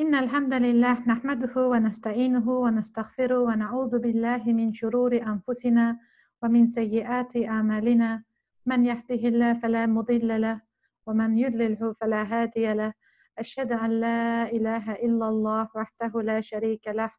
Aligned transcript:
إن 0.00 0.14
الحمد 0.14 0.54
لله 0.54 0.96
نحمده 1.12 1.54
ونستعينه 1.56 2.46
ونستغفره 2.64 3.38
ونعوذ 3.38 3.98
بالله 3.98 4.42
من 4.52 4.72
شرور 4.72 5.12
أنفسنا 5.32 5.86
ومن 6.42 6.68
سيئات 6.68 7.36
أعمالنا. 7.36 8.22
من 8.66 8.80
يهده 8.86 9.22
الله 9.28 9.52
فلا 9.60 9.86
مضل 9.86 10.40
له 10.40 10.60
ومن 11.06 11.38
يضلله 11.38 11.92
فلا 12.00 12.22
هادي 12.32 12.72
له. 12.72 12.92
أشهد 13.38 13.72
أن 13.72 13.90
لا 14.00 14.50
إله 14.56 14.92
إلا 14.92 15.26
الله 15.28 15.68
وحده 15.74 16.12
لا 16.22 16.40
شريك 16.40 16.88
له 16.88 17.10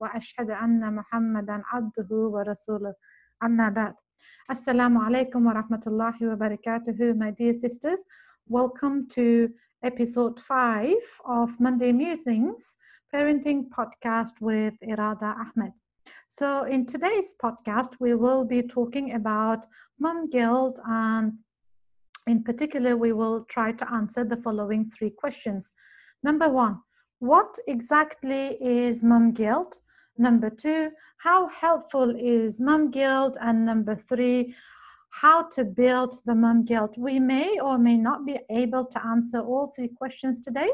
وأشهد 0.00 0.50
أن 0.50 0.94
محمدا 0.94 1.62
عبده 1.64 2.10
ورسوله. 2.34 2.94
أما 3.42 3.68
بعد 3.68 3.94
السلام 4.50 4.98
عليكم 4.98 5.46
ورحمة 5.46 5.84
الله 5.86 6.16
وبركاته 6.32 7.12
my 7.20 7.30
dear 7.36 7.52
sisters. 7.52 8.00
Welcome 8.48 9.08
to 9.16 9.52
episode 9.82 10.38
5 10.40 10.94
of 11.24 11.58
Monday 11.58 11.92
Musings 11.92 12.76
parenting 13.14 13.64
podcast 13.68 14.40
with 14.40 14.74
Iroda 14.86 15.34
Ahmed. 15.34 15.72
So 16.28 16.64
in 16.64 16.86
today's 16.86 17.34
podcast 17.42 17.94
we 17.98 18.14
will 18.14 18.44
be 18.44 18.62
talking 18.62 19.14
about 19.14 19.66
mom 19.98 20.28
guilt 20.30 20.78
and 20.86 21.32
in 22.26 22.42
particular 22.42 22.96
we 22.96 23.12
will 23.12 23.44
try 23.48 23.72
to 23.72 23.92
answer 23.92 24.22
the 24.24 24.36
following 24.36 24.88
three 24.88 25.10
questions. 25.10 25.72
Number 26.22 26.48
one 26.48 26.80
what 27.20 27.58
exactly 27.66 28.56
is 28.62 29.02
mom 29.02 29.32
guilt? 29.32 29.78
Number 30.16 30.50
two, 30.50 30.90
how 31.18 31.48
helpful 31.48 32.14
is 32.16 32.60
mom 32.60 32.90
guilt? 32.90 33.36
And 33.40 33.64
number 33.64 33.94
three, 33.94 34.54
how 35.10 35.42
to 35.50 35.64
build 35.64 36.14
the 36.24 36.34
mom 36.34 36.64
guilt. 36.64 36.94
We 36.96 37.18
may 37.18 37.58
or 37.60 37.78
may 37.78 37.96
not 37.96 38.24
be 38.24 38.38
able 38.50 38.86
to 38.86 39.06
answer 39.06 39.40
all 39.40 39.66
three 39.66 39.88
questions 39.88 40.40
today. 40.40 40.70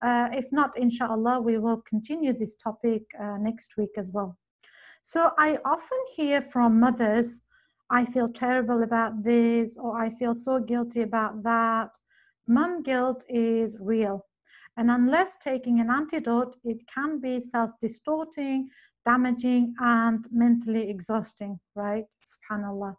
Uh, 0.00 0.28
if 0.32 0.50
not, 0.52 0.76
inshallah, 0.76 1.40
we 1.40 1.58
will 1.58 1.82
continue 1.82 2.32
this 2.32 2.56
topic 2.56 3.02
uh, 3.20 3.36
next 3.38 3.76
week 3.76 3.90
as 3.96 4.10
well. 4.10 4.36
So 5.02 5.32
I 5.36 5.58
often 5.64 5.98
hear 6.14 6.40
from 6.40 6.78
mothers, 6.78 7.42
I 7.90 8.04
feel 8.04 8.28
terrible 8.28 8.82
about 8.82 9.22
this, 9.22 9.76
or 9.76 10.00
I 10.00 10.10
feel 10.10 10.34
so 10.34 10.60
guilty 10.60 11.02
about 11.02 11.42
that. 11.42 11.90
Mom 12.46 12.82
guilt 12.82 13.24
is 13.28 13.78
real. 13.80 14.26
And 14.76 14.90
unless 14.90 15.36
taking 15.38 15.80
an 15.80 15.90
antidote, 15.90 16.56
it 16.64 16.82
can 16.92 17.20
be 17.20 17.40
self 17.40 17.70
distorting, 17.80 18.70
damaging, 19.04 19.74
and 19.78 20.26
mentally 20.30 20.88
exhausting, 20.88 21.60
right? 21.74 22.04
SubhanAllah. 22.26 22.96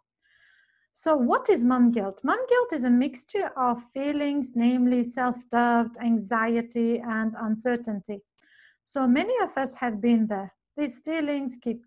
So, 0.96 1.16
what 1.16 1.50
is 1.50 1.64
mom 1.64 1.90
guilt? 1.90 2.20
Mom 2.22 2.38
guilt 2.48 2.72
is 2.72 2.84
a 2.84 2.90
mixture 2.90 3.50
of 3.56 3.82
feelings, 3.92 4.52
namely 4.54 5.02
self 5.02 5.36
doubt, 5.50 5.96
anxiety, 6.00 7.00
and 7.00 7.34
uncertainty. 7.36 8.22
So, 8.84 9.04
many 9.08 9.34
of 9.42 9.58
us 9.58 9.74
have 9.74 10.00
been 10.00 10.28
there. 10.28 10.54
These 10.76 11.00
feelings 11.00 11.58
keep 11.60 11.84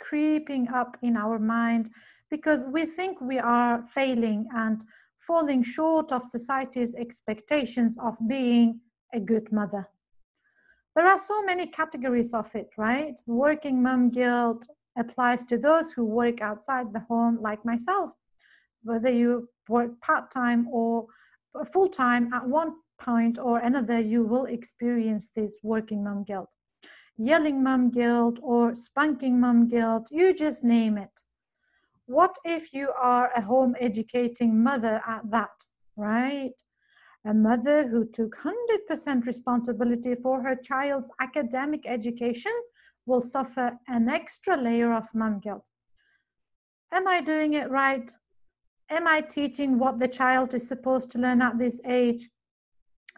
creeping 0.00 0.68
up 0.68 0.96
in 1.02 1.16
our 1.16 1.40
mind 1.40 1.90
because 2.30 2.62
we 2.70 2.86
think 2.86 3.20
we 3.20 3.40
are 3.40 3.84
failing 3.88 4.46
and 4.54 4.84
falling 5.18 5.64
short 5.64 6.12
of 6.12 6.24
society's 6.24 6.94
expectations 6.94 7.98
of 8.00 8.16
being 8.28 8.80
a 9.12 9.18
good 9.18 9.50
mother. 9.50 9.88
There 10.94 11.08
are 11.08 11.18
so 11.18 11.42
many 11.42 11.66
categories 11.66 12.32
of 12.32 12.54
it, 12.54 12.70
right? 12.78 13.20
Working 13.26 13.82
mom 13.82 14.10
guilt 14.10 14.68
applies 14.96 15.44
to 15.46 15.58
those 15.58 15.92
who 15.92 16.04
work 16.04 16.40
outside 16.40 16.92
the 16.92 17.00
home, 17.00 17.38
like 17.42 17.64
myself. 17.64 18.12
Whether 18.86 19.12
you 19.12 19.48
work 19.68 20.00
part 20.00 20.30
time 20.30 20.68
or 20.68 21.06
full 21.72 21.88
time, 21.88 22.32
at 22.32 22.46
one 22.46 22.72
point 22.98 23.38
or 23.38 23.58
another, 23.58 24.00
you 24.00 24.24
will 24.24 24.46
experience 24.46 25.30
this 25.30 25.54
working 25.62 26.04
mom 26.04 26.24
guilt. 26.24 26.48
Yelling 27.18 27.62
mom 27.62 27.90
guilt 27.90 28.38
or 28.42 28.74
spanking 28.74 29.40
mom 29.40 29.68
guilt, 29.68 30.08
you 30.10 30.34
just 30.34 30.64
name 30.64 30.96
it. 30.98 31.22
What 32.06 32.36
if 32.44 32.72
you 32.72 32.92
are 33.00 33.30
a 33.36 33.42
home 33.42 33.74
educating 33.80 34.62
mother 34.62 35.02
at 35.06 35.30
that, 35.30 35.56
right? 35.96 36.52
a 37.26 37.34
mother 37.34 37.88
who 37.88 38.06
took 38.06 38.36
100% 38.36 39.26
responsibility 39.26 40.14
for 40.14 40.42
her 40.42 40.54
child's 40.54 41.10
academic 41.20 41.82
education 41.86 42.52
will 43.04 43.20
suffer 43.20 43.72
an 43.88 44.08
extra 44.08 44.56
layer 44.56 44.92
of 44.92 45.12
mom 45.12 45.40
guilt. 45.40 45.64
Am 46.92 47.08
I 47.08 47.20
doing 47.20 47.54
it 47.54 47.68
right? 47.68 48.14
Am 48.88 49.08
I 49.08 49.20
teaching 49.20 49.78
what 49.78 49.98
the 49.98 50.08
child 50.08 50.54
is 50.54 50.66
supposed 50.68 51.10
to 51.12 51.18
learn 51.18 51.42
at 51.42 51.58
this 51.58 51.80
age? 51.86 52.28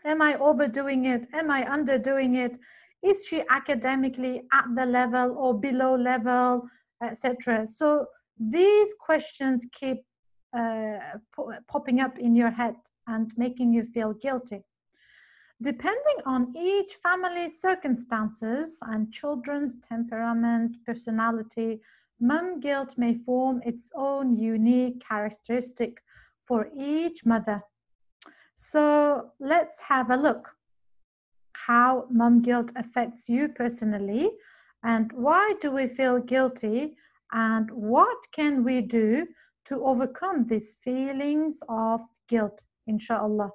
Am 0.04 0.22
I 0.22 0.38
overdoing 0.38 1.04
it? 1.04 1.28
Am 1.32 1.50
I 1.50 1.62
underdoing 1.64 2.36
it? 2.36 2.58
Is 3.02 3.26
she 3.26 3.42
academically 3.48 4.42
at 4.52 4.64
the 4.74 4.86
level 4.86 5.36
or 5.36 5.58
below 5.58 5.94
level, 5.94 6.68
etc.? 7.02 7.66
So 7.66 8.06
these 8.38 8.94
questions 8.98 9.66
keep 9.72 9.98
uh, 10.56 10.98
popping 11.68 12.00
up 12.00 12.18
in 12.18 12.34
your 12.34 12.50
head 12.50 12.76
and 13.06 13.30
making 13.36 13.72
you 13.74 13.84
feel 13.84 14.14
guilty. 14.14 14.62
Depending 15.60 16.18
on 16.24 16.54
each 16.56 16.94
family's 17.02 17.60
circumstances 17.60 18.78
and 18.82 19.12
children's 19.12 19.76
temperament, 19.80 20.76
personality, 20.86 21.80
mom 22.20 22.60
guilt 22.60 22.94
may 22.96 23.14
form 23.14 23.60
its 23.64 23.90
own 23.94 24.36
unique 24.36 25.04
characteristic 25.06 26.02
for 26.42 26.68
each 26.76 27.24
mother. 27.24 27.62
So 28.54 29.32
let's 29.38 29.80
have 29.88 30.10
a 30.10 30.16
look 30.16 30.54
how 31.66 32.06
mom 32.10 32.40
guilt 32.40 32.72
affects 32.76 33.28
you 33.28 33.48
personally 33.48 34.30
and 34.82 35.12
why 35.12 35.54
do 35.60 35.70
we 35.70 35.86
feel 35.88 36.18
guilty 36.18 36.96
and 37.32 37.70
what 37.70 38.18
can 38.32 38.64
we 38.64 38.80
do 38.80 39.26
to 39.66 39.84
overcome 39.84 40.46
these 40.46 40.76
feelings 40.82 41.60
of 41.68 42.00
guilt 42.28 42.64
inshallah. 42.86 43.50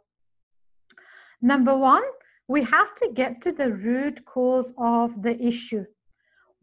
Number 1.41 1.75
one, 1.75 2.03
we 2.47 2.63
have 2.63 2.93
to 2.95 3.09
get 3.13 3.41
to 3.41 3.51
the 3.51 3.73
root 3.73 4.25
cause 4.25 4.71
of 4.77 5.23
the 5.23 5.41
issue. 5.41 5.85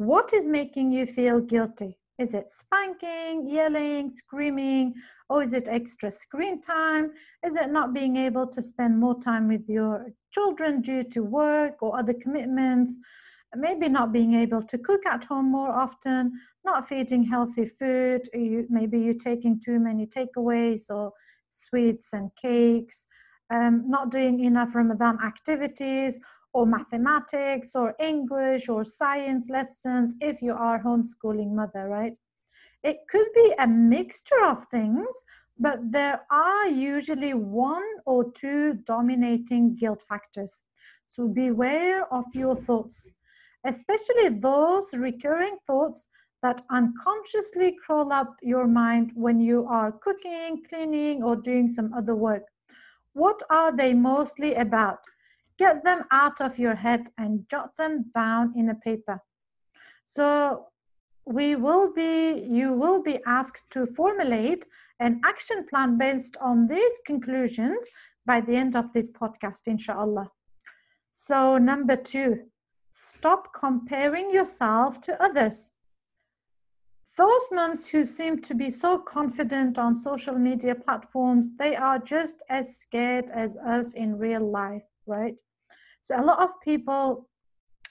What 0.01 0.33
is 0.33 0.49
making 0.49 0.93
you 0.93 1.05
feel 1.05 1.41
guilty? 1.41 1.99
Is 2.19 2.33
it 2.33 2.49
spanking, 2.49 3.47
yelling, 3.47 4.09
screaming, 4.09 4.95
or 5.29 5.43
is 5.43 5.53
it 5.53 5.69
extra 5.69 6.11
screen 6.11 6.63
time? 6.63 7.11
Is 7.45 7.55
it 7.55 7.71
not 7.71 7.93
being 7.93 8.17
able 8.17 8.47
to 8.47 8.63
spend 8.63 8.99
more 8.99 9.21
time 9.21 9.47
with 9.47 9.69
your 9.69 10.07
children 10.31 10.81
due 10.81 11.03
to 11.03 11.23
work 11.23 11.83
or 11.83 11.99
other 11.99 12.15
commitments? 12.15 12.99
Maybe 13.55 13.91
not 13.91 14.11
being 14.11 14.33
able 14.33 14.63
to 14.63 14.79
cook 14.79 15.05
at 15.05 15.25
home 15.25 15.53
more 15.53 15.69
often, 15.69 16.33
not 16.65 16.89
feeding 16.89 17.25
healthy 17.25 17.67
food, 17.67 18.23
you, 18.33 18.65
maybe 18.71 18.99
you're 18.99 19.13
taking 19.13 19.61
too 19.63 19.79
many 19.79 20.07
takeaways 20.07 20.89
or 20.89 21.13
sweets 21.51 22.15
and 22.15 22.31
cakes, 22.41 23.05
um, 23.51 23.85
not 23.87 24.11
doing 24.11 24.41
enough 24.41 24.75
Ramadan 24.75 25.19
activities 25.23 26.19
or 26.53 26.67
mathematics 26.67 27.75
or 27.75 27.95
English 28.01 28.69
or 28.69 28.85
science 28.85 29.49
lessons 29.49 30.17
if 30.21 30.43
you 30.43 30.53
are 30.53 30.83
homeschooling 30.83 31.53
mother, 31.53 31.89
right? 31.89 32.15
It 32.83 32.99
could 33.09 33.27
be 33.35 33.55
a 33.59 33.67
mixture 33.67 34.45
of 34.45 34.65
things, 34.67 35.25
but 35.59 35.79
there 35.93 36.23
are 36.31 36.67
usually 36.67 37.35
one 37.35 37.87
or 38.07 38.33
two 38.33 38.75
dominating 38.85 39.77
guilt 39.77 40.03
factors. 40.09 40.63
So 41.09 41.29
beware 41.29 42.13
of 42.13 42.25
your 42.35 42.57
thoughts, 42.57 43.11
especially 43.65 44.31
those 44.31 44.95
recurring 44.95 45.59
thoughts 45.67 46.09
that 46.43 46.63
unconsciously 46.71 47.77
crawl 47.85 48.13
up 48.13 48.37
your 48.43 48.67
mind 48.67 49.13
when 49.15 49.41
you 49.41 49.67
are 49.69 49.93
cooking, 49.93 50.63
cleaning, 50.67 51.23
or 51.23 51.37
doing 51.37 51.69
some 51.69 51.93
other 51.93 52.17
work. 52.17 52.45
What 53.13 53.43
are 53.51 53.77
they 53.77 53.93
mostly 53.93 54.55
about? 54.55 55.01
Get 55.61 55.85
them 55.85 56.05
out 56.11 56.41
of 56.41 56.59
your 56.59 56.75
head 56.75 57.03
and 57.19 57.47
jot 57.53 57.71
them 57.77 57.95
down 58.15 58.55
in 58.57 58.71
a 58.71 58.75
paper. 58.75 59.19
So, 60.07 60.67
we 61.27 61.55
will 61.55 61.93
be, 61.93 62.41
you 62.59 62.73
will 62.73 63.03
be 63.03 63.19
asked 63.27 63.71
to 63.73 63.87
formulate 63.87 64.67
an 64.99 65.21
action 65.33 65.67
plan 65.69 65.99
based 65.99 66.37
on 66.41 66.67
these 66.67 66.97
conclusions 67.07 67.83
by 68.25 68.41
the 68.41 68.57
end 68.57 68.75
of 68.75 68.93
this 68.95 69.11
podcast, 69.11 69.63
inshallah. 69.67 70.31
So, 71.13 71.59
number 71.59 71.97
two, 71.97 72.31
stop 72.91 73.53
comparing 73.53 74.31
yourself 74.31 75.01
to 75.03 75.23
others 75.23 75.71
those 77.21 77.49
moms 77.53 77.87
who 77.87 78.07
seem 78.07 78.41
to 78.41 78.55
be 78.55 78.71
so 78.71 78.99
confident 78.99 79.79
on 79.79 79.95
social 79.95 80.39
media 80.39 80.75
platforms, 80.75 81.57
they 81.59 81.77
are 81.77 81.99
just 81.99 82.43
as 82.49 82.79
scared 82.79 83.31
as 83.31 83.59
us 83.59 83.93
in 83.93 84.19
real 84.19 84.51
life, 84.51 84.85
right? 85.07 85.39
So 86.03 86.19
a 86.19 86.25
lot 86.25 86.41
of 86.41 86.51
people, 86.63 87.29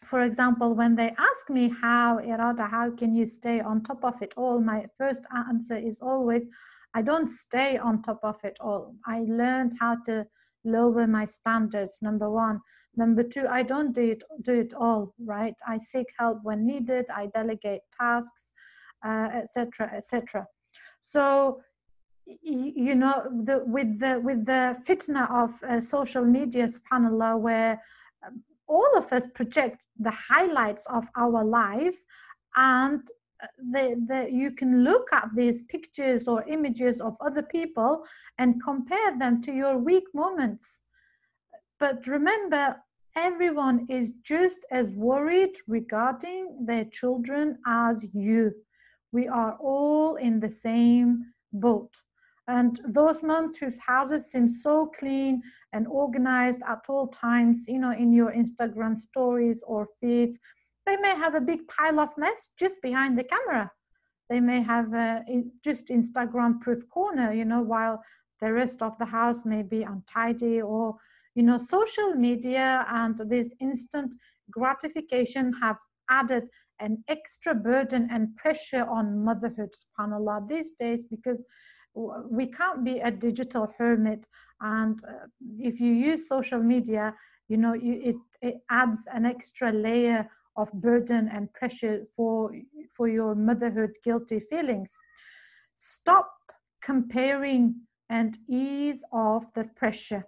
for 0.04 0.22
example, 0.22 0.76
when 0.76 0.96
they 0.96 1.14
ask 1.18 1.50
me 1.50 1.70
how, 1.82 2.20
Iroda, 2.20 2.70
how 2.70 2.92
can 2.92 3.16
you 3.16 3.26
stay 3.26 3.60
on 3.60 3.84
top 3.84 4.04
of 4.04 4.22
it 4.22 4.34
all? 4.36 4.60
My 4.60 4.86
first 4.98 5.26
answer 5.48 5.78
is 5.78 6.00
always, 6.02 6.48
I 6.94 7.02
don't 7.02 7.30
stay 7.30 7.78
on 7.78 8.02
top 8.02 8.20
of 8.24 8.38
it 8.44 8.58
all. 8.60 8.96
I 9.06 9.26
learned 9.28 9.74
how 9.80 9.98
to 10.06 10.26
lower 10.66 11.08
my 11.08 11.26
standards 11.26 12.00
number 12.02 12.30
one 12.30 12.60
number 12.96 13.24
two 13.24 13.48
i 13.50 13.64
don't 13.64 13.94
do 13.94 14.12
it 14.12 14.24
do 14.42 14.54
it 14.60 14.74
all 14.74 15.14
right 15.26 15.56
i 15.68 15.78
seek 15.78 16.08
help 16.18 16.38
when 16.44 16.66
needed 16.66 17.06
i 17.16 17.28
delegate 17.28 17.82
tasks 17.98 18.52
etc 19.06 19.90
uh, 19.92 19.96
etc 19.96 20.42
et 20.42 20.48
so 21.00 21.62
you 22.42 22.96
know 22.96 23.24
the, 23.44 23.64
with 23.66 24.00
the 24.00 24.20
with 24.20 24.46
the 24.46 24.76
fitna 24.88 25.30
of 25.32 25.52
uh, 25.64 25.82
social 25.82 26.24
media 26.24 26.66
subhanallah 26.66 27.40
where 27.40 27.82
um, 28.26 28.44
all 28.68 28.98
of 28.98 29.12
us 29.12 29.26
project 29.34 29.82
the 29.98 30.12
highlights 30.12 30.86
of 30.88 31.08
our 31.16 31.44
lives 31.44 32.06
and 32.56 33.02
uh, 33.42 33.48
the, 33.72 33.96
the, 34.08 34.28
you 34.32 34.52
can 34.52 34.84
look 34.84 35.12
at 35.14 35.30
these 35.36 35.64
pictures 35.64 36.28
or 36.28 36.44
images 36.48 37.00
of 37.00 37.16
other 37.22 37.44
people 37.44 38.04
and 38.38 38.62
compare 38.64 39.18
them 39.18 39.42
to 39.42 39.54
your 39.54 39.78
weak 39.78 40.04
moments. 40.14 40.82
But 41.80 42.06
remember 42.08 42.78
everyone 43.16 43.86
is 43.90 44.12
just 44.24 44.66
as 44.72 44.90
worried 44.92 45.56
regarding 45.68 46.66
their 46.66 46.86
children 46.86 47.58
as 47.66 48.06
you. 48.14 48.54
We 49.12 49.28
are 49.28 49.58
all 49.60 50.16
in 50.16 50.40
the 50.40 50.52
same 50.52 51.34
boat 51.52 51.92
and 52.50 52.82
those 52.84 53.22
moms 53.22 53.58
whose 53.58 53.78
houses 53.78 54.32
seem 54.32 54.48
so 54.48 54.88
clean 54.88 55.42
and 55.72 55.86
organized 55.88 56.62
at 56.68 56.84
all 56.90 57.08
times 57.08 57.66
you 57.68 57.80
know 57.80 57.92
in 57.92 58.12
your 58.12 58.32
instagram 58.32 58.98
stories 58.98 59.64
or 59.66 59.88
feeds. 60.00 60.40
They 60.86 60.98
may 60.98 61.16
have 61.24 61.36
a 61.36 61.48
big 61.52 61.68
pile 61.68 62.00
of 62.00 62.18
mess 62.18 62.50
just 62.58 62.82
behind 62.82 63.18
the 63.18 63.24
camera. 63.24 63.72
They 64.30 64.40
may 64.40 64.62
have 64.64 64.92
uh, 64.94 65.20
a, 65.36 65.44
just 65.64 65.88
instagram 65.88 66.60
proof 66.60 66.82
corner 66.90 67.32
you 67.34 67.46
know 67.46 67.62
while 67.62 68.02
the 68.42 68.52
rest 68.52 68.82
of 68.82 68.98
the 68.98 69.06
house 69.06 69.46
may 69.46 69.62
be 69.62 69.84
untidy 69.84 70.62
or 70.62 70.96
you 71.36 71.44
know 71.44 71.58
social 71.58 72.14
media 72.16 72.86
and 72.90 73.16
this 73.30 73.54
instant 73.60 74.16
gratification 74.50 75.54
have 75.62 75.78
added 76.10 76.46
an 76.80 77.04
extra 77.08 77.54
burden 77.54 78.08
and 78.12 78.36
pressure 78.38 78.86
on 78.86 79.24
motherhood 79.24 79.74
subhanallah 79.82 80.48
these 80.48 80.72
days 80.72 81.06
because 81.06 81.46
we 81.94 82.46
can't 82.46 82.84
be 82.84 83.00
a 83.00 83.12
digital 83.12 83.74
hermit 83.78 84.28
and 84.62 85.04
uh, 85.06 85.28
if 85.58 85.80
you 85.80 85.92
use 85.92 86.28
social 86.28 86.60
media 86.60 87.14
you 87.48 87.58
know 87.58 87.74
you, 87.74 88.00
it, 88.04 88.16
it 88.42 88.56
adds 88.70 89.08
an 89.14 89.26
extra 89.26 89.72
layer 89.72 90.30
of 90.56 90.72
burden 90.74 91.30
and 91.34 91.52
pressure 91.54 92.06
for 92.16 92.52
for 92.96 93.08
your 93.08 93.34
motherhood 93.36 93.92
guilty 94.04 94.40
feelings. 94.40 94.96
Stop 95.76 96.32
comparing 96.82 97.76
and 98.10 98.38
ease 98.50 99.04
off 99.12 99.44
the 99.54 99.64
pressure. 99.76 100.26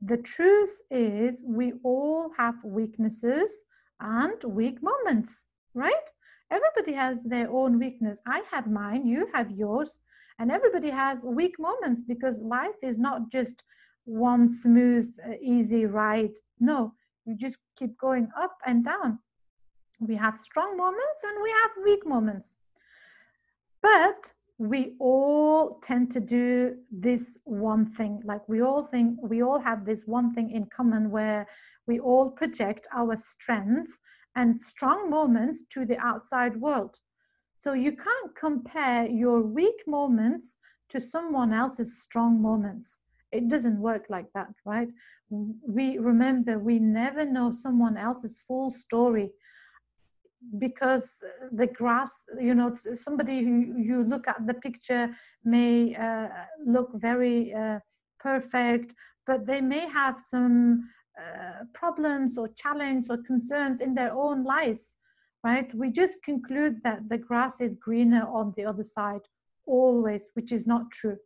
The 0.00 0.16
truth 0.16 0.80
is 0.90 1.44
we 1.46 1.72
all 1.84 2.30
have 2.38 2.54
weaknesses 2.64 3.62
and 4.00 4.42
weak 4.44 4.78
moments 4.82 5.46
right? 5.74 6.08
Everybody 6.50 6.92
has 6.94 7.22
their 7.22 7.50
own 7.50 7.78
weakness. 7.78 8.18
I 8.26 8.42
have 8.50 8.66
mine 8.66 9.06
you 9.06 9.28
have 9.34 9.50
yours 9.50 10.00
and 10.38 10.50
everybody 10.50 10.90
has 10.90 11.24
weak 11.24 11.58
moments 11.58 12.02
because 12.02 12.40
life 12.40 12.78
is 12.82 12.98
not 12.98 13.30
just 13.30 13.62
one 14.04 14.48
smooth 14.48 15.14
uh, 15.26 15.32
easy 15.40 15.84
ride. 15.84 16.34
No 16.60 16.94
you 17.28 17.36
just 17.36 17.58
keep 17.76 17.96
going 17.98 18.28
up 18.40 18.56
and 18.66 18.84
down. 18.84 19.18
We 20.00 20.16
have 20.16 20.36
strong 20.38 20.76
moments 20.76 21.22
and 21.24 21.42
we 21.42 21.50
have 21.50 21.70
weak 21.84 22.06
moments. 22.06 22.56
But 23.82 24.32
we 24.58 24.96
all 24.98 25.78
tend 25.80 26.10
to 26.12 26.20
do 26.20 26.76
this 26.90 27.38
one 27.44 27.86
thing. 27.86 28.22
Like 28.24 28.48
we 28.48 28.62
all 28.62 28.82
think 28.82 29.18
we 29.22 29.42
all 29.42 29.60
have 29.60 29.84
this 29.84 30.02
one 30.06 30.34
thing 30.34 30.50
in 30.50 30.66
common 30.66 31.10
where 31.10 31.46
we 31.86 32.00
all 32.00 32.30
project 32.30 32.86
our 32.94 33.14
strengths 33.16 33.98
and 34.34 34.60
strong 34.60 35.10
moments 35.10 35.64
to 35.70 35.84
the 35.84 35.98
outside 35.98 36.56
world 36.56 36.96
so 37.58 37.72
you 37.72 37.92
can't 37.92 38.34
compare 38.36 39.06
your 39.06 39.42
weak 39.42 39.82
moments 39.86 40.58
to 40.90 41.00
someone 41.00 41.52
else's 41.52 42.00
strong 42.00 42.40
moments. 42.40 43.02
It 43.30 43.48
doesn't 43.48 43.78
work 43.78 44.06
like 44.08 44.26
that 44.34 44.48
right? 44.64 44.88
We 45.30 45.98
remember 45.98 46.58
we 46.58 46.78
never 46.78 47.26
know 47.26 47.50
someone 47.52 47.96
else's 47.98 48.38
full 48.38 48.70
story 48.70 49.30
because 50.58 51.22
the 51.52 51.66
grass 51.66 52.24
you 52.40 52.54
know 52.54 52.72
somebody 52.94 53.42
who 53.42 53.74
you 53.76 54.04
look 54.04 54.28
at 54.28 54.46
the 54.46 54.54
picture 54.54 55.10
may 55.44 55.94
uh, 55.96 56.28
look 56.64 56.90
very 56.94 57.52
uh, 57.52 57.78
perfect 58.20 58.94
but 59.26 59.46
they 59.46 59.60
may 59.60 59.86
have 59.88 60.18
some 60.18 60.88
uh, 61.20 61.64
problems 61.74 62.38
or 62.38 62.48
challenges 62.48 63.10
or 63.10 63.18
concerns 63.18 63.80
in 63.80 63.94
their 63.94 64.12
own 64.14 64.44
lives 64.44 64.97
right? 65.44 65.72
We 65.74 65.90
just 65.90 66.22
conclude 66.22 66.82
that 66.84 67.08
the 67.08 67.18
grass 67.18 67.60
is 67.60 67.74
greener 67.76 68.26
on 68.26 68.54
the 68.56 68.64
other 68.64 68.84
side 68.84 69.22
always 69.68 70.30
which 70.34 70.50
is 70.50 70.66
not 70.66 70.90
true. 70.90 71.18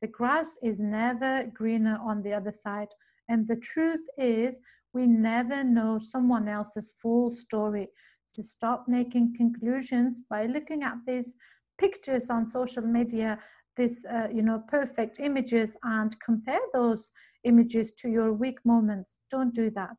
The 0.00 0.08
grass 0.08 0.58
is 0.62 0.80
never 0.80 1.46
greener 1.54 1.98
on 2.02 2.22
the 2.22 2.32
other 2.32 2.52
side. 2.52 2.88
And 3.28 3.46
the 3.46 3.56
truth 3.56 4.00
is 4.18 4.58
we 4.92 5.06
never 5.06 5.62
know 5.62 6.00
someone 6.02 6.48
else's 6.48 6.94
full 7.00 7.30
story. 7.30 7.88
So 8.26 8.42
stop 8.42 8.86
making 8.88 9.34
conclusions 9.36 10.20
by 10.28 10.46
looking 10.46 10.82
at 10.82 10.96
these 11.06 11.36
pictures 11.78 12.30
on 12.30 12.46
social 12.46 12.82
media 12.82 13.38
these 13.76 14.04
uh, 14.04 14.26
you 14.34 14.42
know 14.42 14.62
perfect 14.68 15.20
images 15.20 15.76
and 15.84 16.18
compare 16.20 16.60
those 16.74 17.10
images 17.44 17.92
to 17.92 18.08
your 18.08 18.32
weak 18.32 18.58
moments. 18.64 19.18
Don't 19.30 19.54
do 19.54 19.70
that. 19.70 19.96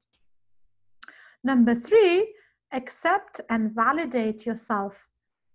Number 1.43 1.73
three 1.73 2.33
accept 2.73 3.41
and 3.49 3.71
validate 3.71 4.45
yourself 4.45 5.07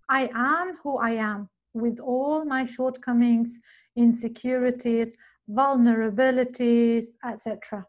i 0.09 0.31
am 0.35 0.77
who 0.83 0.97
i 0.99 1.11
am 1.11 1.49
with 1.75 1.99
all 2.01 2.45
my 2.45 2.65
shortcomings 2.65 3.59
insecurities 3.97 5.17
vulnerabilities 5.51 7.07
etc 7.25 7.85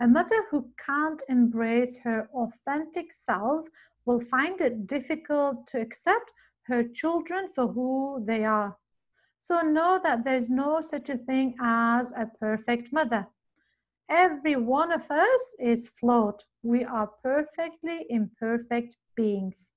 a 0.00 0.06
mother 0.06 0.44
who 0.50 0.70
can't 0.84 1.22
embrace 1.28 1.96
her 2.04 2.28
authentic 2.32 3.12
self 3.12 3.66
will 4.04 4.20
find 4.20 4.60
it 4.60 4.86
difficult 4.86 5.66
to 5.66 5.80
accept 5.80 6.30
her 6.62 6.84
children 6.84 7.48
for 7.54 7.66
who 7.66 8.22
they 8.24 8.44
are. 8.44 8.76
So 9.40 9.60
know 9.62 10.00
that 10.04 10.24
there's 10.24 10.48
no 10.48 10.80
such 10.82 11.10
a 11.10 11.16
thing 11.16 11.54
as 11.60 12.12
a 12.12 12.26
perfect 12.26 12.92
mother. 12.92 13.26
Every 14.08 14.56
one 14.56 14.92
of 14.92 15.10
us 15.10 15.54
is 15.58 15.88
flawed. 15.88 16.44
We 16.62 16.84
are 16.84 17.10
perfectly 17.22 18.06
imperfect 18.08 18.96
beings. 19.14 19.72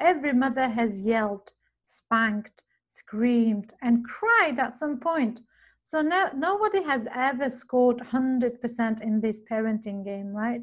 Every 0.00 0.32
mother 0.32 0.68
has 0.68 1.00
yelled, 1.00 1.52
spanked, 1.84 2.62
screamed, 2.88 3.74
and 3.82 4.04
cried 4.04 4.58
at 4.58 4.74
some 4.74 4.98
point. 4.98 5.40
So 5.84 6.02
no, 6.02 6.30
nobody 6.34 6.82
has 6.82 7.06
ever 7.14 7.48
scored 7.50 7.98
100% 7.98 9.02
in 9.02 9.20
this 9.20 9.40
parenting 9.50 10.04
game, 10.04 10.32
right? 10.32 10.62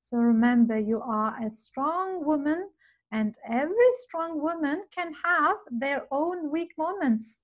So 0.00 0.16
remember, 0.16 0.78
you 0.78 1.00
are 1.00 1.36
a 1.40 1.50
strong 1.50 2.24
woman, 2.24 2.70
and 3.10 3.34
every 3.48 3.92
strong 4.06 4.40
woman 4.40 4.84
can 4.94 5.12
have 5.24 5.56
their 5.70 6.06
own 6.10 6.50
weak 6.50 6.72
moments. 6.78 7.42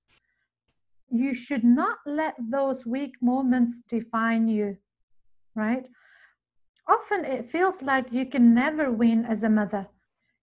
You 1.11 1.35
should 1.35 1.65
not 1.65 1.99
let 2.07 2.35
those 2.39 2.87
weak 2.87 3.15
moments 3.21 3.83
define 3.89 4.49
you, 4.49 4.79
right? 5.55 5.87
Often 6.89 7.27
it 7.27 7.51
feels 7.51 7.83
like 7.83 8.11
you 8.11 8.25
can 8.25 8.55
never 8.55 8.91
win 8.91 9.27
as 9.27 9.45
a 9.45 9.51
mother. 9.51 9.87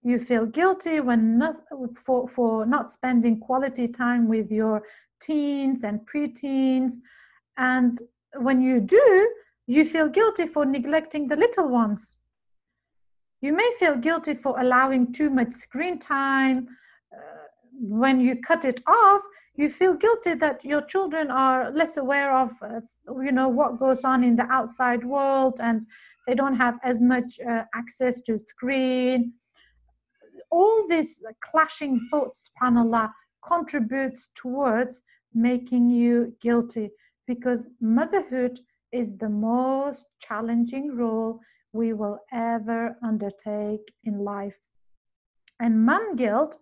You 0.03 0.19
feel 0.19 0.45
guilty 0.45 0.99
when 0.99 1.39
not, 1.39 1.55
for, 1.97 2.27
for 2.27 2.65
not 2.67 2.91
spending 2.91 3.39
quality 3.39 3.87
time 3.87 4.27
with 4.27 4.51
your 4.51 4.83
teens 5.19 5.83
and 5.83 6.01
preteens. 6.01 6.93
And 7.57 7.99
when 8.37 8.61
you 8.61 8.79
do, 8.79 9.33
you 9.65 9.83
feel 9.83 10.07
guilty 10.07 10.45
for 10.45 10.63
neglecting 10.65 11.27
the 11.27 11.35
little 11.35 11.67
ones. 11.67 12.17
You 13.41 13.53
may 13.53 13.71
feel 13.79 13.95
guilty 13.95 14.35
for 14.35 14.59
allowing 14.59 15.11
too 15.11 15.31
much 15.31 15.53
screen 15.53 15.97
time. 15.97 16.67
Uh, 17.11 17.44
when 17.79 18.19
you 18.19 18.35
cut 18.37 18.65
it 18.65 18.81
off, 18.87 19.21
you 19.55 19.69
feel 19.69 19.93
guilty 19.93 20.33
that 20.33 20.65
your 20.65 20.81
children 20.81 21.31
are 21.31 21.71
less 21.71 21.97
aware 21.97 22.35
of, 22.35 22.51
uh, 22.61 22.81
you 23.21 23.31
know, 23.31 23.47
what 23.47 23.79
goes 23.79 24.03
on 24.03 24.23
in 24.23 24.35
the 24.35 24.47
outside 24.51 25.03
world, 25.05 25.59
and 25.61 25.85
they 26.27 26.35
don't 26.35 26.55
have 26.55 26.77
as 26.83 27.01
much 27.01 27.39
uh, 27.39 27.63
access 27.73 28.19
to 28.21 28.39
screen. 28.45 29.33
All 30.51 30.87
these 30.87 31.23
clashing 31.41 31.99
thoughts, 32.11 32.49
subhanallah, 32.49 33.11
contributes 33.47 34.29
towards 34.35 35.01
making 35.33 35.89
you 35.89 36.35
guilty 36.41 36.91
because 37.27 37.69
motherhood 37.79 38.59
is 38.91 39.17
the 39.17 39.29
most 39.29 40.05
challenging 40.19 40.95
role 40.95 41.39
we 41.73 41.93
will 41.93 42.19
ever 42.31 42.97
undertake 43.03 43.93
in 44.03 44.19
life. 44.19 44.57
And 45.59 45.85
mom 45.85 46.15
guilt, 46.15 46.57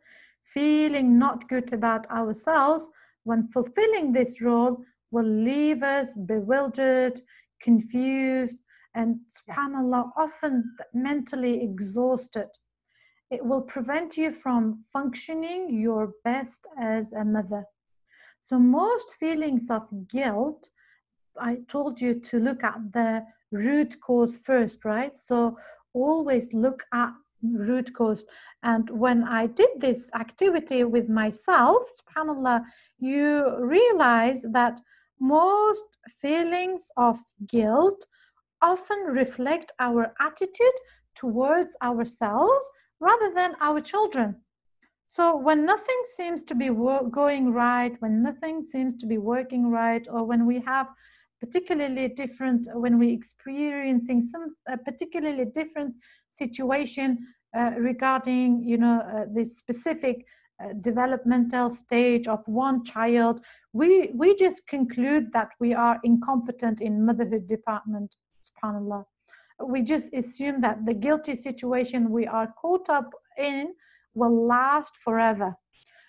feeling 0.53 1.17
not 1.17 1.49
good 1.49 1.73
about 1.73 2.09
ourselves 2.11 2.87
when 3.23 3.47
fulfilling 3.47 4.11
this 4.11 4.41
role, 4.41 4.83
will 5.11 5.23
leave 5.23 5.83
us 5.83 6.13
bewildered, 6.25 7.21
confused, 7.61 8.59
and 8.95 9.19
subhanAllah, 9.29 10.11
often 10.17 10.75
mentally 10.93 11.63
exhausted. 11.63 12.47
It 13.31 13.45
will 13.45 13.61
prevent 13.61 14.17
you 14.17 14.31
from 14.31 14.83
functioning 14.91 15.73
your 15.73 16.13
best 16.23 16.67
as 16.79 17.13
a 17.13 17.23
mother. 17.23 17.65
So, 18.41 18.59
most 18.59 19.15
feelings 19.19 19.71
of 19.71 19.87
guilt, 20.07 20.69
I 21.39 21.59
told 21.67 22.01
you 22.01 22.19
to 22.19 22.39
look 22.39 22.63
at 22.63 22.91
the 22.91 23.23
root 23.51 23.95
cause 24.01 24.37
first, 24.37 24.83
right? 24.83 25.15
So, 25.15 25.57
always 25.93 26.53
look 26.53 26.83
at 26.93 27.11
root 27.43 27.93
cause. 27.93 28.25
And 28.63 28.89
when 28.89 29.23
I 29.23 29.47
did 29.47 29.69
this 29.77 30.09
activity 30.15 30.83
with 30.83 31.09
myself, 31.09 31.83
subhanAllah, 31.99 32.63
you 32.99 33.57
realize 33.59 34.45
that 34.51 34.79
most 35.19 35.83
feelings 36.21 36.89
of 36.97 37.19
guilt 37.47 38.05
often 38.61 38.99
reflect 39.07 39.71
our 39.79 40.13
attitude 40.19 40.77
towards 41.15 41.75
ourselves 41.83 42.65
rather 42.99 43.33
than 43.33 43.55
our 43.61 43.81
children. 43.81 44.35
So 45.07 45.37
when 45.37 45.65
nothing 45.65 46.01
seems 46.15 46.43
to 46.45 46.55
be 46.55 46.69
going 46.69 47.53
right, 47.53 47.95
when 47.99 48.23
nothing 48.23 48.63
seems 48.63 48.95
to 48.95 49.05
be 49.05 49.17
working 49.17 49.69
right, 49.69 50.07
or 50.09 50.23
when 50.23 50.45
we 50.47 50.59
have 50.61 50.87
particularly 51.39 52.07
different, 52.07 52.67
when 52.73 52.97
we 52.97 53.11
experiencing 53.11 54.21
some 54.21 54.55
uh, 54.71 54.77
particularly 54.77 55.45
different 55.45 55.93
situation 56.33 57.19
uh, 57.57 57.71
regarding, 57.77 58.63
you 58.63 58.77
know, 58.77 59.01
uh, 59.01 59.25
this 59.33 59.57
specific 59.57 60.25
uh, 60.63 60.69
developmental 60.81 61.69
stage 61.69 62.27
of 62.27 62.47
one 62.47 62.83
child, 62.83 63.41
we 63.73 64.11
we 64.15 64.35
just 64.35 64.67
conclude 64.67 65.31
that 65.33 65.49
we 65.59 65.73
are 65.73 65.99
incompetent 66.03 66.81
in 66.81 67.05
motherhood 67.05 67.47
department 67.47 68.15
subhanallah. 68.43 69.03
We 69.63 69.81
just 69.81 70.13
assume 70.13 70.61
that 70.61 70.85
the 70.85 70.93
guilty 70.93 71.35
situation 71.35 72.09
we 72.09 72.27
are 72.27 72.53
caught 72.61 72.89
up 72.89 73.11
in 73.37 73.73
will 74.13 74.47
last 74.47 74.93
forever. 74.97 75.55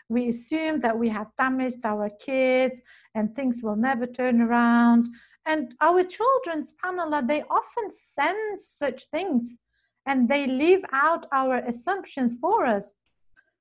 We 0.08 0.28
assume 0.28 0.80
that 0.80 0.98
we 0.98 1.08
have 1.08 1.28
damaged 1.38 1.84
our 1.84 2.10
kids 2.10 2.82
and 3.14 3.34
things 3.34 3.60
will 3.62 3.76
never 3.76 4.06
turn 4.06 4.40
around. 4.40 5.08
And 5.46 5.74
our 5.80 6.02
children 6.04 6.64
subhanallah 6.64 7.28
they 7.28 7.42
often 7.50 7.90
sense 7.90 8.68
such 8.68 9.06
things 9.10 9.58
and 10.06 10.28
they 10.28 10.46
leave 10.46 10.84
out 10.92 11.26
our 11.32 11.58
assumptions 11.58 12.36
for 12.40 12.66
us 12.66 12.94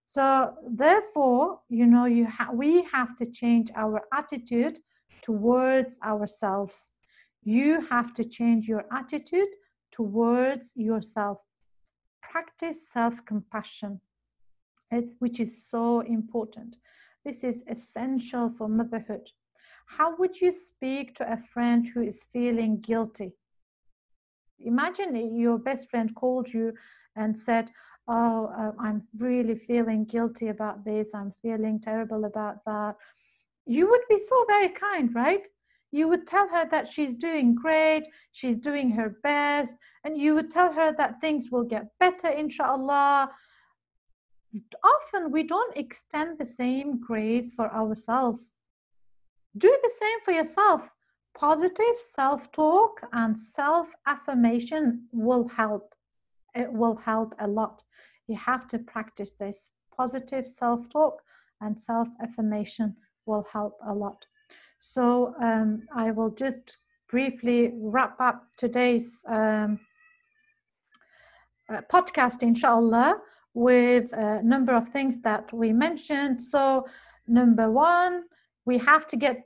so 0.05 0.53
therefore 0.67 1.59
you 1.69 1.85
know 1.85 2.05
you 2.05 2.25
ha- 2.25 2.51
we 2.53 2.83
have 2.83 3.15
to 3.15 3.25
change 3.25 3.69
our 3.75 4.01
attitude 4.13 4.79
towards 5.21 5.97
ourselves 6.03 6.91
you 7.43 7.81
have 7.89 8.13
to 8.13 8.23
change 8.23 8.67
your 8.67 8.85
attitude 8.91 9.49
towards 9.91 10.71
yourself. 10.75 11.39
Practice 12.21 12.89
self 12.89 13.25
compassion, 13.25 13.99
which 15.19 15.39
is 15.39 15.65
so 15.69 16.01
important. 16.01 16.75
This 17.25 17.43
is 17.43 17.63
essential 17.69 18.49
for 18.57 18.67
motherhood. 18.67 19.29
How 19.87 20.15
would 20.17 20.39
you 20.39 20.51
speak 20.51 21.15
to 21.15 21.31
a 21.31 21.37
friend 21.37 21.87
who 21.93 22.01
is 22.01 22.27
feeling 22.31 22.79
guilty? 22.79 23.33
Imagine 24.65 25.37
your 25.37 25.57
best 25.57 25.89
friend 25.89 26.13
called 26.15 26.51
you 26.53 26.73
and 27.15 27.37
said, 27.37 27.69
Oh, 28.07 28.51
uh, 28.57 28.71
I'm 28.81 29.03
really 29.17 29.55
feeling 29.55 30.03
guilty 30.05 30.49
about 30.49 30.83
this. 30.83 31.13
I'm 31.13 31.33
feeling 31.41 31.79
terrible 31.79 32.25
about 32.25 32.57
that. 32.65 32.95
You 33.65 33.89
would 33.89 34.01
be 34.09 34.19
so 34.19 34.45
very 34.47 34.69
kind, 34.69 35.15
right? 35.15 35.47
you 35.93 36.07
would 36.07 36.25
tell 36.25 36.49
her 36.49 36.67
that 36.71 36.89
she's 36.89 37.13
doing 37.15 37.53
great, 37.53 38.07
she's 38.31 38.57
doing 38.57 38.89
her 38.89 39.09
best, 39.21 39.75
and 40.03 40.17
you 40.17 40.33
would 40.33 40.49
tell 40.49 40.73
her 40.73 40.91
that 40.97 41.21
things 41.21 41.49
will 41.51 41.63
get 41.63 41.85
better, 41.99 42.29
inshallah. 42.29 43.29
Often 44.83 45.31
we 45.31 45.43
don't 45.43 45.77
extend 45.77 46.39
the 46.39 46.47
same 46.47 46.99
grace 46.99 47.53
for 47.53 47.71
ourselves. 47.71 48.55
Do 49.55 49.69
the 49.83 49.91
same 49.91 50.19
for 50.25 50.31
yourself. 50.31 50.81
Positive 51.35 51.97
self 51.99 52.51
talk 52.51 53.01
and 53.11 53.37
self 53.37 53.87
affirmation 54.05 55.07
will 55.11 55.47
help. 55.47 55.93
It 56.55 56.71
will 56.71 56.95
help 56.95 57.33
a 57.39 57.47
lot. 57.47 57.81
You 58.27 58.37
have 58.37 58.67
to 58.69 58.79
practice 58.79 59.33
this. 59.33 59.71
Positive 59.95 60.47
self 60.47 60.89
talk 60.89 61.21
and 61.61 61.79
self 61.79 62.07
affirmation 62.21 62.95
will 63.25 63.45
help 63.51 63.77
a 63.87 63.93
lot. 63.93 64.25
So 64.79 65.33
um, 65.41 65.83
I 65.95 66.11
will 66.11 66.29
just 66.29 66.77
briefly 67.07 67.71
wrap 67.75 68.19
up 68.19 68.47
today's 68.57 69.21
um, 69.27 69.79
uh, 71.69 71.81
podcast, 71.91 72.43
inshallah, 72.43 73.17
with 73.53 74.11
a 74.13 74.41
number 74.43 74.75
of 74.75 74.89
things 74.89 75.21
that 75.21 75.51
we 75.53 75.71
mentioned. 75.71 76.41
So, 76.41 76.85
number 77.27 77.71
one, 77.71 78.23
we 78.65 78.77
have 78.79 79.07
to 79.07 79.15
get 79.15 79.45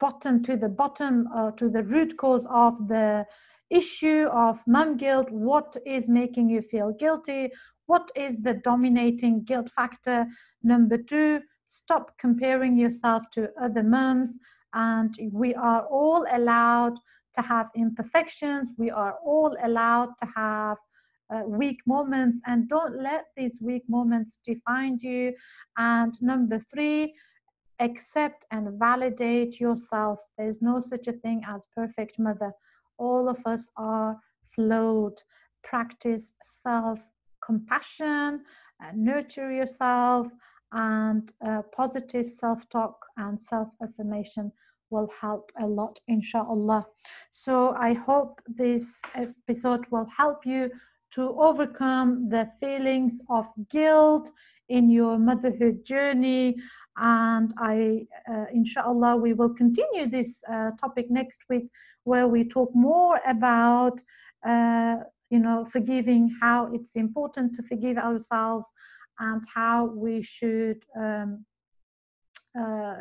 bottom 0.00 0.42
to 0.42 0.56
the 0.56 0.68
bottom 0.68 1.28
uh, 1.34 1.50
to 1.52 1.68
the 1.68 1.82
root 1.84 2.16
cause 2.16 2.46
of 2.50 2.88
the 2.88 3.26
issue 3.70 4.28
of 4.32 4.62
mom 4.66 4.96
guilt. 4.96 5.30
What 5.30 5.76
is 5.86 6.08
making 6.08 6.50
you 6.50 6.62
feel 6.62 6.92
guilty? 6.92 7.50
What 7.86 8.10
is 8.16 8.40
the 8.42 8.54
dominating 8.54 9.44
guilt 9.44 9.70
factor? 9.70 10.26
Number 10.62 10.98
two 10.98 11.40
stop 11.66 12.16
comparing 12.18 12.76
yourself 12.76 13.24
to 13.32 13.48
other 13.60 13.82
moms 13.82 14.36
and 14.74 15.16
we 15.32 15.54
are 15.54 15.86
all 15.86 16.24
allowed 16.32 16.94
to 17.34 17.42
have 17.42 17.70
imperfections. 17.74 18.70
We 18.76 18.90
are 18.90 19.16
all 19.24 19.56
allowed 19.62 20.10
to 20.20 20.28
have 20.36 20.76
uh, 21.34 21.42
weak 21.46 21.80
moments. 21.86 22.40
And 22.46 22.68
don't 22.68 23.00
let 23.00 23.24
these 23.36 23.58
weak 23.60 23.82
moments 23.88 24.38
define 24.44 24.98
you. 25.00 25.34
And 25.76 26.14
number 26.20 26.60
three 26.72 27.14
accept 27.80 28.44
and 28.50 28.78
validate 28.78 29.60
yourself 29.60 30.18
there's 30.38 30.62
no 30.62 30.80
such 30.80 31.06
a 31.08 31.12
thing 31.12 31.42
as 31.48 31.66
perfect 31.74 32.18
mother 32.18 32.52
all 32.98 33.28
of 33.28 33.44
us 33.46 33.66
are 33.76 34.18
flawed 34.54 35.20
practice 35.62 36.32
self 36.44 37.00
compassion 37.44 38.42
uh, 38.82 38.90
nurture 38.94 39.50
yourself 39.50 40.28
and 40.72 41.32
uh, 41.46 41.62
positive 41.74 42.28
self 42.28 42.68
talk 42.68 43.06
and 43.16 43.40
self 43.40 43.68
affirmation 43.82 44.52
will 44.90 45.10
help 45.20 45.50
a 45.60 45.66
lot, 45.66 45.98
inshallah. 46.08 46.86
So 47.32 47.74
I 47.78 47.94
hope 47.94 48.40
this 48.46 49.02
episode 49.14 49.86
will 49.90 50.08
help 50.16 50.46
you 50.46 50.70
to 51.12 51.22
overcome 51.40 52.28
the 52.28 52.48
feelings 52.60 53.20
of 53.28 53.46
guilt 53.70 54.30
in 54.68 54.88
your 54.88 55.18
motherhood 55.18 55.84
journey. 55.84 56.56
And 56.96 57.52
I, 57.58 58.06
uh, 58.30 58.46
inshallah, 58.52 59.16
we 59.16 59.32
will 59.32 59.52
continue 59.54 60.06
this 60.06 60.42
uh, 60.50 60.70
topic 60.80 61.10
next 61.10 61.44
week 61.48 61.68
where 62.04 62.28
we 62.28 62.44
talk 62.44 62.70
more 62.74 63.20
about, 63.26 64.00
uh, 64.46 64.96
you 65.30 65.40
know, 65.40 65.64
forgiving, 65.64 66.36
how 66.40 66.72
it's 66.72 66.94
important 66.94 67.54
to 67.54 67.62
forgive 67.62 67.98
ourselves 67.98 68.66
and 69.18 69.42
how 69.54 69.86
we 69.86 70.22
should 70.22 70.84
um, 70.96 71.44
uh, 72.58 72.94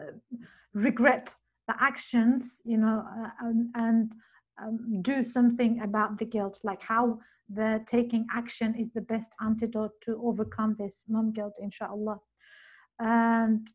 regret 0.73 1.33
the 1.67 1.75
actions, 1.79 2.61
you 2.65 2.77
know, 2.77 3.05
uh, 3.19 3.29
and, 3.41 3.69
and 3.75 4.13
um, 4.61 5.01
do 5.01 5.23
something 5.23 5.81
about 5.81 6.17
the 6.17 6.25
guilt, 6.25 6.59
like 6.63 6.81
how 6.81 7.19
the 7.49 7.81
taking 7.85 8.25
action 8.33 8.75
is 8.75 8.91
the 8.93 9.01
best 9.01 9.31
antidote 9.41 9.91
to 10.01 10.19
overcome 10.23 10.75
this 10.79 11.03
mom 11.07 11.31
guilt, 11.31 11.57
inshallah. 11.61 12.19
And 12.99 13.67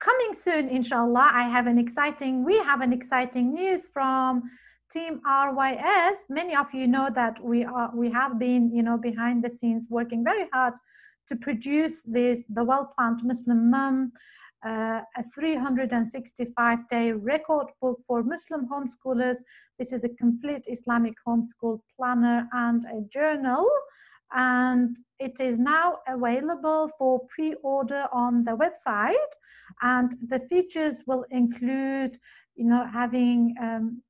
coming 0.00 0.34
soon, 0.34 0.68
inshallah, 0.68 1.30
I 1.32 1.48
have 1.48 1.66
an 1.66 1.78
exciting, 1.78 2.44
we 2.44 2.56
have 2.58 2.80
an 2.80 2.92
exciting 2.92 3.52
news 3.52 3.86
from 3.86 4.42
Team 4.90 5.20
RYS. 5.24 6.24
Many 6.28 6.56
of 6.56 6.72
you 6.72 6.86
know 6.86 7.10
that 7.14 7.42
we 7.42 7.64
are, 7.64 7.90
we 7.94 8.10
have 8.10 8.38
been, 8.38 8.74
you 8.74 8.82
know, 8.82 8.96
behind 8.96 9.44
the 9.44 9.50
scenes 9.50 9.84
working 9.88 10.24
very 10.24 10.48
hard 10.52 10.74
to 11.28 11.36
produce 11.36 12.02
this, 12.02 12.40
the 12.48 12.64
well-planned 12.64 13.20
Muslim 13.22 13.70
mom, 13.70 14.12
uh, 14.66 15.00
a 15.16 15.22
365 15.34 16.88
day 16.88 17.12
record 17.12 17.68
book 17.80 18.00
for 18.06 18.22
Muslim 18.22 18.68
homeschoolers. 18.68 19.38
This 19.78 19.92
is 19.92 20.04
a 20.04 20.08
complete 20.08 20.64
Islamic 20.66 21.14
homeschool 21.26 21.80
planner 21.96 22.48
and 22.52 22.84
a 22.86 23.02
journal. 23.08 23.68
And 24.32 24.96
it 25.18 25.40
is 25.40 25.58
now 25.58 25.98
available 26.06 26.90
for 26.98 27.20
pre 27.28 27.54
order 27.62 28.06
on 28.12 28.44
the 28.44 28.56
website. 28.56 29.32
And 29.82 30.14
the 30.26 30.40
features 30.40 31.02
will 31.06 31.24
include, 31.30 32.16
you 32.54 32.66
know, 32.66 32.86
having 32.86 33.54
um, 33.60 34.02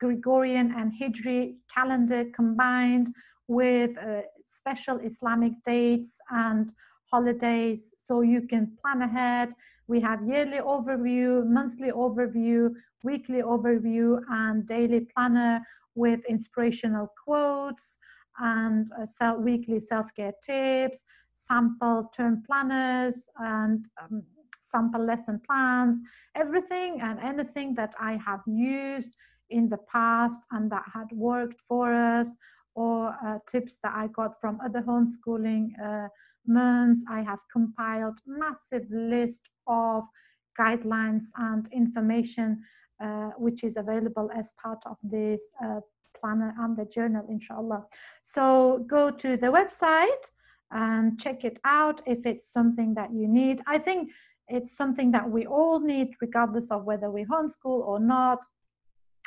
Gregorian 0.00 0.74
and 0.76 0.92
Hijri 0.92 1.56
calendar 1.74 2.24
combined 2.34 3.14
with 3.48 3.96
uh, 3.98 4.22
special 4.46 4.98
Islamic 4.98 5.52
dates 5.64 6.18
and 6.30 6.72
holidays 7.10 7.94
so 7.98 8.22
you 8.22 8.42
can 8.42 8.76
plan 8.80 9.02
ahead. 9.02 9.52
We 9.86 10.00
have 10.00 10.26
yearly 10.26 10.58
overview, 10.58 11.46
monthly 11.46 11.90
overview, 11.90 12.72
weekly 13.02 13.42
overview, 13.42 14.20
and 14.30 14.66
daily 14.66 15.06
planner 15.14 15.60
with 15.94 16.20
inspirational 16.28 17.12
quotes 17.22 17.98
and 18.38 18.88
uh, 19.00 19.06
self, 19.06 19.38
weekly 19.38 19.80
self-care 19.80 20.32
tips, 20.42 21.04
sample 21.34 22.10
term 22.14 22.42
planners, 22.46 23.26
and 23.38 23.86
um, 24.02 24.22
sample 24.60 25.04
lesson 25.04 25.40
plans, 25.46 25.98
everything 26.34 27.00
and 27.00 27.18
anything 27.20 27.74
that 27.74 27.94
I 28.00 28.18
have 28.24 28.40
used 28.46 29.14
in 29.50 29.68
the 29.68 29.78
past 29.92 30.46
and 30.50 30.70
that 30.72 30.84
had 30.92 31.08
worked 31.12 31.60
for 31.68 31.92
us 31.92 32.30
or 32.74 33.14
uh, 33.24 33.38
tips 33.46 33.76
that 33.82 33.92
I 33.94 34.08
got 34.08 34.40
from 34.40 34.60
other 34.64 34.82
homeschooling 34.82 35.68
uh, 35.82 36.08
months. 36.46 37.04
I 37.08 37.22
have 37.22 37.40
compiled 37.52 38.18
massive 38.26 38.86
list 38.90 39.48
of 39.66 40.04
guidelines 40.58 41.24
and 41.36 41.68
information 41.72 42.62
uh, 43.02 43.30
which 43.36 43.64
is 43.64 43.76
available 43.76 44.30
as 44.34 44.52
part 44.62 44.82
of 44.86 44.96
this 45.02 45.50
planner 46.24 46.54
and 46.58 46.74
the 46.76 46.86
journal 46.86 47.26
inshallah. 47.28 47.84
So 48.22 48.84
go 48.86 49.10
to 49.10 49.36
the 49.36 49.48
website 49.48 50.24
and 50.70 51.20
check 51.20 51.44
it 51.44 51.58
out 51.64 52.00
if 52.06 52.24
it's 52.24 52.48
something 52.48 52.94
that 52.94 53.10
you 53.12 53.28
need. 53.28 53.60
I 53.66 53.78
think 53.78 54.10
it's 54.48 54.76
something 54.76 55.10
that 55.12 55.28
we 55.28 55.46
all 55.46 55.80
need 55.80 56.14
regardless 56.20 56.70
of 56.70 56.84
whether 56.84 57.10
we 57.10 57.24
homeschool 57.24 57.80
or 57.92 58.00
not. 58.00 58.40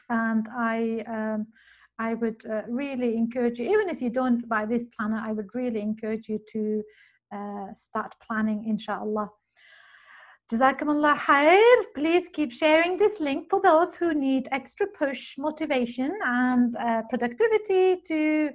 And 0.09 0.47
I 0.49 1.03
um, 1.15 1.47
I 1.99 2.13
would 2.13 2.45
uh, 2.45 2.61
really 2.67 3.15
encourage 3.15 3.59
you, 3.59 3.69
even 3.69 3.89
if 3.89 4.01
you 4.01 4.11
don't 4.11 4.47
buy 4.47 4.65
this 4.65 4.85
planner, 4.95 5.21
I 5.29 5.31
would 5.31 5.49
really 5.53 5.81
encourage 5.81 6.29
you 6.29 6.39
to 6.53 6.83
uh, 7.31 7.73
start 7.73 8.13
planning, 8.25 8.65
inshallah. 8.67 9.29
Jazakumullah 10.51 11.17
khair. 11.17 11.75
Please 11.93 12.29
keep 12.29 12.53
sharing 12.53 12.95
this 12.97 13.19
link 13.19 13.49
for 13.49 13.61
those 13.61 13.95
who 13.95 14.13
need 14.13 14.47
extra 14.53 14.87
push, 14.87 15.37
motivation, 15.37 16.17
and 16.23 16.73
uh, 16.77 17.01
productivity 17.09 18.01
to 18.05 18.51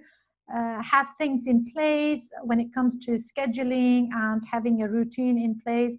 uh, 0.55 0.83
have 0.83 1.11
things 1.19 1.47
in 1.47 1.67
place 1.71 2.31
when 2.45 2.61
it 2.61 2.73
comes 2.73 2.99
to 3.01 3.13
scheduling 3.13 4.09
and 4.15 4.43
having 4.51 4.81
a 4.83 4.89
routine 4.89 5.37
in 5.37 5.61
place 5.61 5.99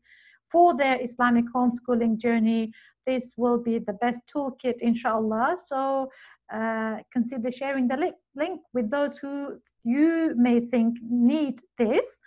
for 0.52 0.76
their 0.76 1.00
Islamic 1.00 1.46
homeschooling 1.56 2.18
journey. 2.20 2.72
This 3.06 3.36
will 3.38 3.60
be 3.60 3.78
the 3.78 3.94
best 3.94 4.22
toolkit, 4.34 4.82
inshallah. 4.82 5.58
So 5.64 6.10
uh, 6.52 6.98
consider 7.12 7.52
sharing 7.52 7.88
the 7.88 7.98
link, 7.98 8.16
link 8.36 8.62
with 8.74 8.90
those 8.90 9.20
who 9.20 9.60
you 9.84 10.34
may 10.38 10.60
think 10.60 10.98
need 11.08 11.60
this. 11.78 12.18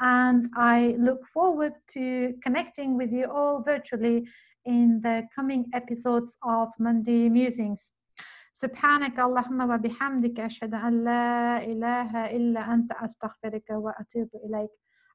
And 0.00 0.48
I 0.56 0.96
look 0.98 1.26
forward 1.26 1.74
to 1.94 2.34
connecting 2.42 2.96
with 2.96 3.12
you 3.12 3.30
all 3.30 3.62
virtually 3.62 4.28
in 4.64 5.00
the 5.02 5.28
coming 5.34 5.66
episodes 5.74 6.36
of 6.42 6.68
Monday 6.78 7.28
Musings. 7.28 7.92
سبحانك 8.54 9.20
اللهم 9.20 9.60
وبحمدك 9.70 10.40
أشهد 10.40 10.74
أن 10.74 11.04
لا 11.04 11.64
إله 11.64 12.36
إلا 12.36 12.74
أنت 12.74 12.92
أستغفرك 12.92 13.70
وأتوب 13.70 14.28
إليك 14.44 14.70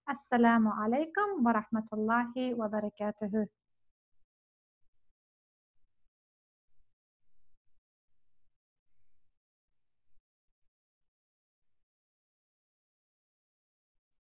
السلام 0.10 0.68
عليكم 0.68 1.46
ورحمة 1.46 1.86
الله 1.94 2.32
وبركاته 2.54 3.48